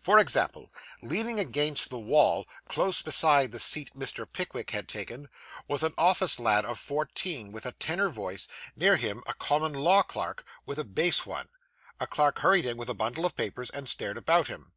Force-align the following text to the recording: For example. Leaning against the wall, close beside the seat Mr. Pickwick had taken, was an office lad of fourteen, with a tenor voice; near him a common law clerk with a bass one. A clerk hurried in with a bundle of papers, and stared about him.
For 0.00 0.18
example. 0.18 0.70
Leaning 1.02 1.38
against 1.38 1.90
the 1.90 1.98
wall, 1.98 2.46
close 2.66 3.02
beside 3.02 3.52
the 3.52 3.58
seat 3.60 3.90
Mr. 3.94 4.26
Pickwick 4.26 4.70
had 4.70 4.88
taken, 4.88 5.28
was 5.68 5.82
an 5.82 5.92
office 5.98 6.38
lad 6.40 6.64
of 6.64 6.78
fourteen, 6.78 7.52
with 7.52 7.66
a 7.66 7.72
tenor 7.72 8.08
voice; 8.08 8.48
near 8.74 8.96
him 8.96 9.22
a 9.26 9.34
common 9.34 9.74
law 9.74 10.00
clerk 10.02 10.46
with 10.64 10.78
a 10.78 10.84
bass 10.84 11.26
one. 11.26 11.50
A 12.00 12.06
clerk 12.06 12.38
hurried 12.38 12.64
in 12.64 12.78
with 12.78 12.88
a 12.88 12.94
bundle 12.94 13.26
of 13.26 13.36
papers, 13.36 13.68
and 13.68 13.86
stared 13.86 14.16
about 14.16 14.46
him. 14.48 14.72